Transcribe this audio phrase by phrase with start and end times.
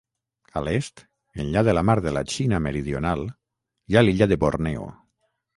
[0.59, 1.03] A l'est,
[1.43, 3.21] enllà de la mar de la Xina meridional,
[3.93, 4.91] hi ha l'illa de Borneo.